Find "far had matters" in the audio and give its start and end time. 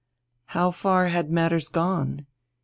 0.71-1.69